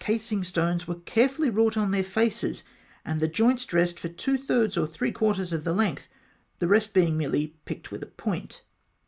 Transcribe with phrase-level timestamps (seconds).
[0.00, 2.64] Casing stones were carefully wrought on the faces,
[3.04, 6.08] and the joints dressed for two thirds or three quarters of the length,
[6.58, 8.64] the rest being merely picked with a point (Note 6).